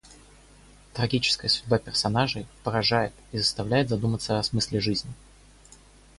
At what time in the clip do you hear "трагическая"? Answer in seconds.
0.93-1.47